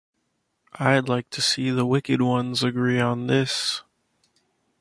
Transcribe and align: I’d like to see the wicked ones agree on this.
I’d 0.79 1.07
like 1.07 1.29
to 1.29 1.43
see 1.43 1.69
the 1.69 1.85
wicked 1.85 2.23
ones 2.23 2.63
agree 2.63 2.99
on 2.99 3.27
this. 3.27 3.83